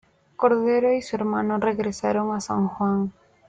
[0.35, 3.13] Cordero y su hermano regresaron a San Juan.